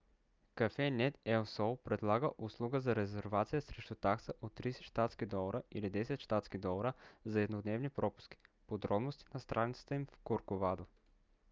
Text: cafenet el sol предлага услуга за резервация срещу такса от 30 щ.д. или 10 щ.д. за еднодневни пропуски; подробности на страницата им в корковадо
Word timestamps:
cafenet 0.59 1.17
el 1.33 1.43
sol 1.49 1.75
предлага 1.89 2.31
услуга 2.47 2.79
за 2.85 2.95
резервация 2.99 3.61
срещу 3.61 3.95
такса 4.07 4.33
от 4.41 4.53
30 4.61 4.81
щ.д. 4.83 5.61
или 5.71 5.91
10 5.91 6.19
щ.д. 6.19 6.93
за 7.25 7.41
еднодневни 7.41 7.89
пропуски; 7.89 8.37
подробности 8.67 9.25
на 9.33 9.39
страницата 9.39 9.95
им 9.95 10.05
в 10.11 10.17
корковадо 10.23 10.85